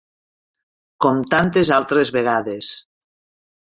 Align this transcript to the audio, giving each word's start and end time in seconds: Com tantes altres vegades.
Com 1.07 1.23
tantes 1.35 1.73
altres 1.79 2.15
vegades. 2.19 2.75